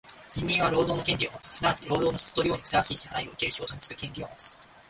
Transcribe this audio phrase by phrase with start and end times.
[0.31, 1.53] 人民は労働の権利をもつ。
[1.57, 4.57] すなわち労働の質と量にふさわしい支払をうける仕事につく権利をもつ。